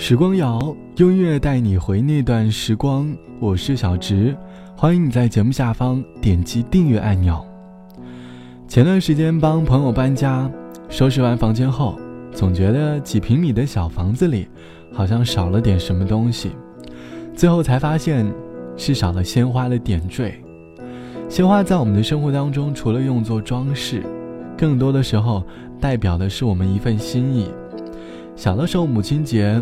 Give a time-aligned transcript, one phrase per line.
[0.00, 0.60] 时光谣，
[0.96, 3.12] 音乐带你回那段时光。
[3.40, 4.34] 我是小直，
[4.76, 7.44] 欢迎你在节目下方点击订阅按钮。
[8.68, 10.48] 前段时间帮朋友搬家，
[10.88, 11.98] 收拾完房间后，
[12.32, 14.48] 总觉得几平米的小房子里
[14.94, 16.52] 好像少了点什么东西。
[17.34, 18.24] 最后才发现，
[18.76, 20.40] 是少了鲜花的点缀。
[21.28, 24.04] 鲜花在我们的生活当中，除了用作装饰，
[24.56, 25.42] 更多的时候
[25.80, 27.50] 代表的是我们一份心意。
[28.36, 29.60] 小的时候，母亲节。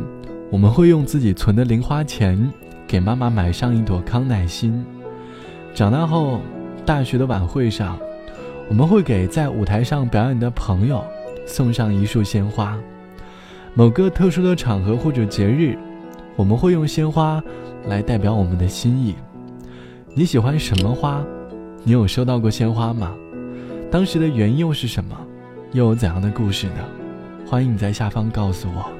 [0.51, 2.51] 我们会用自己存的零花钱
[2.87, 4.85] 给妈妈买上一朵康乃馨。
[5.75, 6.41] 长大后，
[6.85, 7.99] 大学的晚会上，
[8.69, 11.05] 我们会给在舞台上表演的朋友
[11.47, 12.79] 送上一束鲜花。
[13.75, 15.77] 某个特殊的场合或者节日，
[16.37, 17.43] 我们会用鲜花
[17.87, 19.17] 来代表我们的心意。
[20.15, 21.23] 你喜欢什么花？
[21.83, 23.15] 你有收到过鲜花吗？
[23.91, 25.15] 当时的原因又是什么？
[25.73, 26.85] 又有怎样的故事呢？
[27.47, 28.96] 欢迎你在下方告诉我。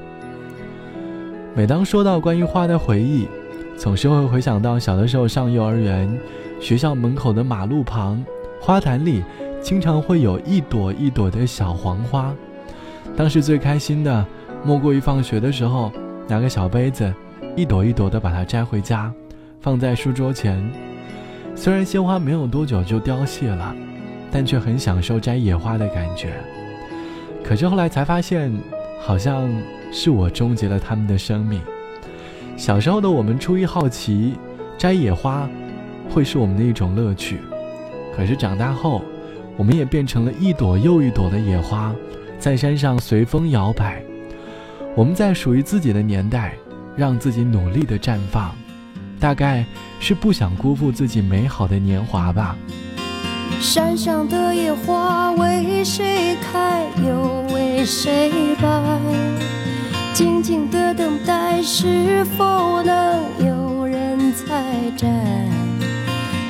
[1.57, 3.27] 每当说到关于花的回忆，
[3.75, 6.07] 总是会回想到小的时候上幼儿园，
[6.61, 8.23] 学校门口的马路旁，
[8.61, 9.23] 花坛里
[9.59, 12.31] 经常会有一朵一朵的小黄花。
[13.15, 14.23] 当时最开心的，
[14.63, 15.91] 莫过于放学的时候
[16.27, 17.11] 拿个小杯子，
[17.55, 19.11] 一朵一朵的把它摘回家，
[19.59, 20.63] 放在书桌前。
[21.55, 23.75] 虽然鲜花没有多久就凋谢了，
[24.31, 26.33] 但却很享受摘野花的感觉。
[27.43, 28.55] 可是后来才发现，
[29.01, 29.49] 好像。
[29.91, 31.61] 是我终结了他们的生命。
[32.55, 34.33] 小时候的我们出于好奇，
[34.77, 35.47] 摘野花，
[36.09, 37.39] 会是我们的一种乐趣。
[38.15, 39.03] 可是长大后，
[39.55, 41.93] 我们也变成了一朵又一朵的野花，
[42.39, 44.01] 在山上随风摇摆。
[44.95, 46.55] 我们在属于自己的年代，
[46.95, 48.55] 让自己努力的绽放，
[49.19, 49.63] 大概
[49.99, 52.57] 是不想辜负自己美好的年华吧。
[53.61, 59.16] 山上的野花为谁开，又为谁败？
[60.17, 64.63] 静静的等待，是否能有人采
[64.97, 65.07] 摘？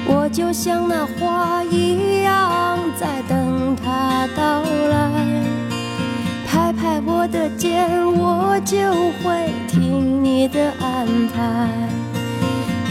[0.06, 5.12] 我就像那花一样，在等它到来。
[6.48, 8.78] 拍拍我的肩，我就
[9.22, 11.68] 会听你的安排。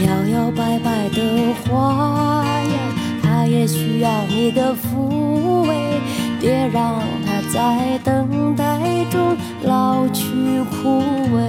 [0.04, 2.78] 摇摇摆摆的花呀，
[3.22, 5.74] 它也需要你的抚慰，
[6.38, 7.00] 别让
[7.56, 8.62] 在等待
[9.10, 9.34] 中。
[9.62, 10.22] 老去
[10.70, 11.00] 枯
[11.32, 11.40] 萎。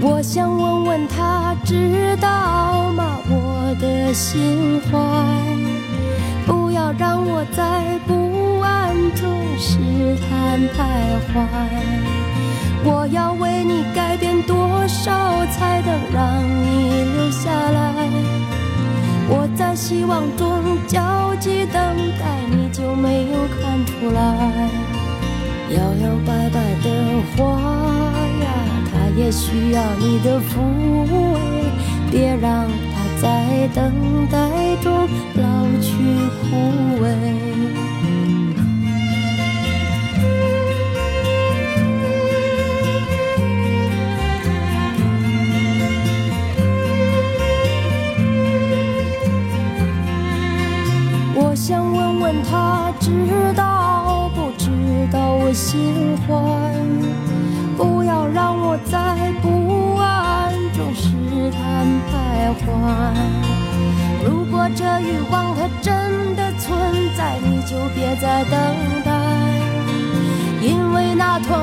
[0.00, 3.18] 我想问问他，知道吗？
[3.28, 4.98] 我的心怀，
[6.46, 8.19] 不要让我再不
[9.20, 9.76] 安中试
[10.28, 10.78] 探徘
[11.28, 11.34] 徊。
[12.82, 15.12] 我要为你改变多少，
[15.46, 18.08] 才能让你留下来？
[19.28, 21.80] 我在希望中焦急等
[22.18, 24.68] 待，你就没有看出来？
[25.70, 26.86] 摇摇摆摆的
[27.36, 27.60] 花
[28.42, 28.48] 呀，
[28.90, 30.50] 它也需要你的抚
[31.12, 31.38] 慰，
[32.10, 33.92] 别让它在等
[34.28, 34.38] 待
[34.82, 35.06] 中
[35.36, 35.44] 老
[35.80, 35.92] 去
[36.40, 37.04] 枯萎。
[51.70, 53.12] 想问问他知
[53.54, 54.72] 道不知
[55.12, 56.34] 道我心怀？
[57.76, 58.98] 不要让我在
[59.40, 61.12] 不安中试
[61.52, 62.66] 探徘徊。
[64.26, 66.76] 如果这欲望它真的存
[67.16, 68.58] 在，你就别再等
[69.04, 69.12] 待，
[70.60, 71.59] 因为那团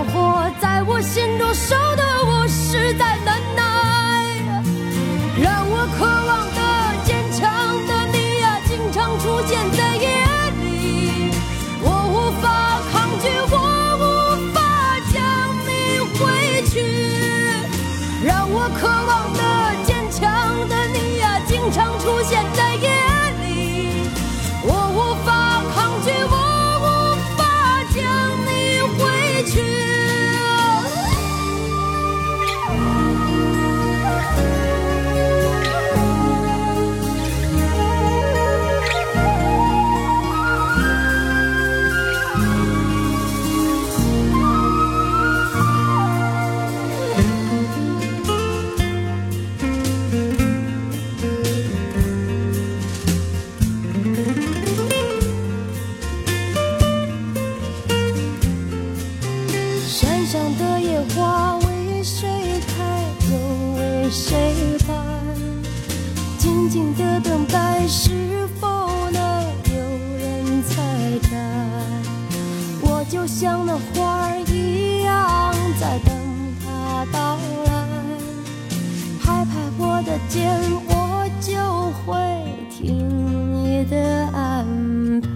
[59.88, 62.28] 山上的野花为谁
[62.68, 63.01] 开，
[63.31, 63.38] 又
[63.78, 64.54] 为谁
[64.86, 64.94] 败？
[66.38, 68.68] 静静的等待，是否
[69.12, 69.44] 能
[69.74, 69.80] 有
[70.19, 70.84] 人采
[71.22, 71.30] 摘？
[72.81, 76.13] 我就像那花儿一样，在等
[76.62, 77.72] 它到来。
[79.24, 81.56] 拍拍我的肩，我就
[82.04, 82.13] 会
[82.69, 83.07] 听
[83.63, 85.28] 你的安排。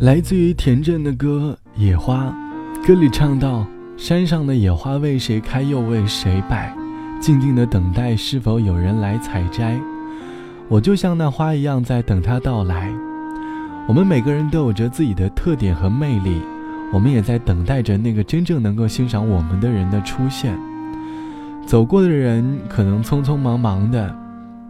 [0.00, 2.32] 来自于田震的歌《野花》，
[2.86, 3.66] 歌里唱到
[3.98, 6.72] ：“山上的野花为谁开，又为谁败？
[7.20, 9.80] 静静的等待，是否有人来采摘？”
[10.70, 12.88] 我就像那花一样，在等它到来。
[13.88, 16.40] 我们每个人都有着自己的特点和魅力，
[16.92, 20.56] 我们也在等待着那个真正能够欣赏我们的人的出现。
[21.66, 24.14] 走过的人可能匆匆忙忙的，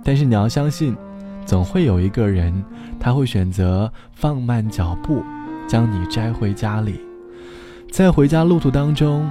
[0.02, 0.96] 但是你要相信。
[1.44, 2.64] 总会有一个人，
[3.00, 5.22] 他会选择放慢脚步，
[5.66, 7.00] 将你摘回家里。
[7.90, 9.28] 在回家路途当中，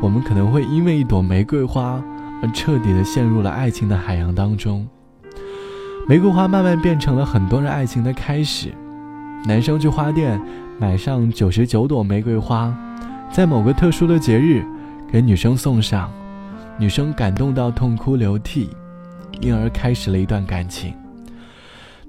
[0.00, 2.02] 我们可能会因为一朵玫瑰花
[2.42, 4.86] 而彻底的陷入了爱情的海洋当中。
[6.08, 8.72] 玫瑰花慢慢变成了很多人爱情的开始。
[9.46, 10.40] 男生去花店
[10.78, 12.74] 买上九十九朵玫瑰花，
[13.30, 14.64] 在某个特殊的节日
[15.10, 16.10] 给女生送上，
[16.78, 18.70] 女生感动到痛哭流涕，
[19.40, 20.92] 因而开始了一段感情。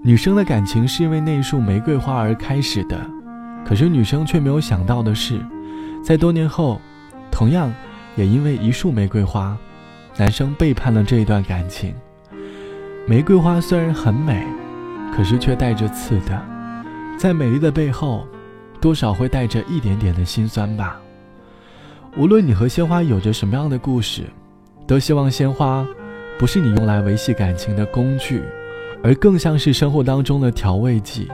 [0.04, 3.00] 女生的感情是因为那束玫瑰花而开始的，
[3.66, 5.40] 可是女生却没有想到的是，
[6.04, 6.80] 在多年后，
[7.32, 7.74] 同样
[8.16, 9.58] 也因为一束玫瑰花，
[10.18, 11.94] 男生背叛了这一段感情。
[13.08, 14.46] 玫瑰花虽然很美，
[15.16, 16.42] 可是却带着刺的，
[17.18, 18.28] 在美丽的背后，
[18.80, 21.00] 多少会带着一点点的心酸吧。
[22.18, 24.24] 无论你和鲜花有着什么样的故事，
[24.86, 25.86] 都希望鲜花
[26.38, 28.44] 不是你用来维系感情的工具。
[29.06, 31.28] 而更像是生活当中的调味剂，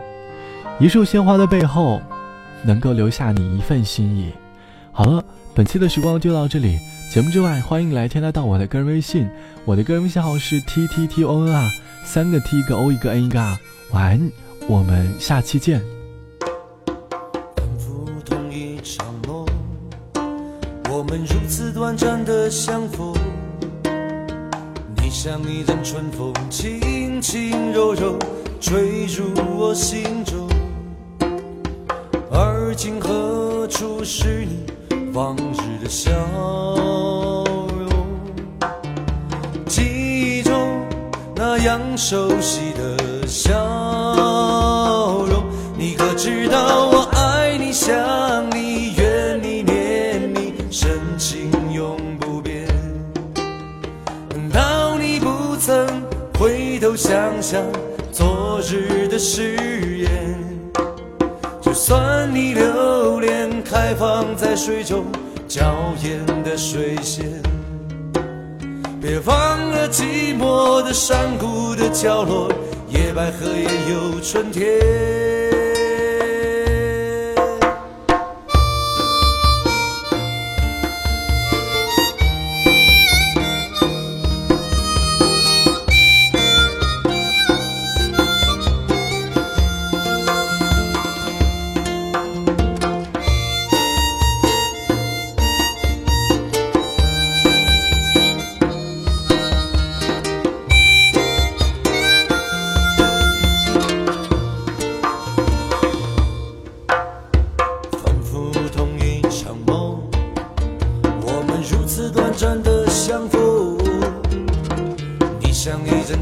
[0.80, 2.02] 一束鲜花的背后，
[2.64, 4.32] 能够留下你一份心意。
[4.92, 5.24] 好了，
[5.54, 6.78] 本期的时光就到这里。
[7.12, 9.28] 节目之外，欢迎来添加到我的个人微信，
[9.66, 11.70] 我的个人微信号是 t t t o n 啊，
[12.04, 13.58] 三个 t 一个 o 一个 n 一个 r。
[13.92, 14.32] 晚安，
[14.68, 15.82] 我们下期见。
[20.92, 23.14] 我们如此短暂的相逢。
[25.02, 28.20] 你像一阵春风，轻轻柔柔
[28.60, 30.49] 吹入我心中。
[32.70, 34.64] 而今何处是你
[35.12, 36.12] 往日的笑
[37.90, 37.90] 容？
[39.66, 40.54] 记忆中
[41.36, 43.56] 那样熟悉的笑
[45.26, 45.44] 容，
[45.80, 47.98] 你可知道我爱你，想
[48.52, 52.68] 你，怨你，念你，深情永不变
[54.54, 55.58] 到你不。
[55.58, 55.88] 曾
[56.40, 57.62] 回头想想
[58.12, 59.58] 昨日的事，
[62.50, 65.06] 你留恋开放在水中
[65.48, 67.24] 娇艳的水仙，
[69.00, 72.52] 别忘了寂寞的山谷的角落，
[72.88, 75.29] 野百合也有春天。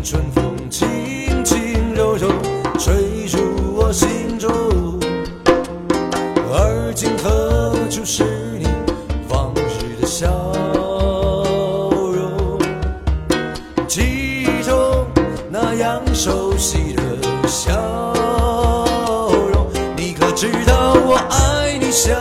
[0.09, 0.87] 春风轻
[1.43, 2.29] 轻柔柔
[2.79, 4.49] 吹入我心中，
[6.49, 8.23] 而今何处是
[8.57, 8.69] 你
[9.27, 10.29] 往日的笑
[12.13, 12.57] 容？
[13.85, 15.05] 记忆中
[15.51, 17.03] 那样熟悉的
[17.45, 18.13] 笑
[19.51, 22.17] 容，你可知道我爱你，想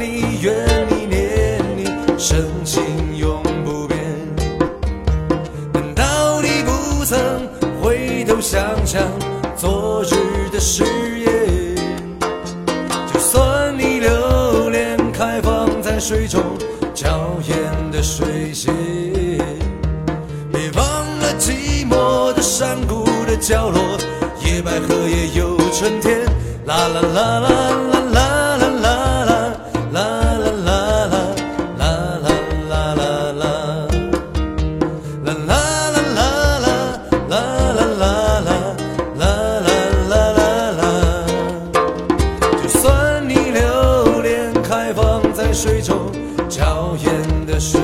[0.00, 1.84] 你，怨你，念你，
[2.18, 2.82] 深情
[3.16, 3.49] 永。
[8.50, 9.00] 想想
[9.56, 10.82] 昨日的誓
[11.20, 11.76] 言，
[13.12, 16.42] 就算你留恋开放在水中
[16.92, 17.56] 娇艳
[17.92, 18.74] 的水仙，
[20.52, 20.84] 别忘
[21.20, 23.80] 了寂寞的山谷的角落，
[24.44, 26.18] 野百合也有春天。
[26.66, 27.48] 啦啦啦啦
[27.92, 28.19] 啦啦
[42.70, 46.12] 就算你留恋开放在水中
[46.48, 47.80] 娇艳的水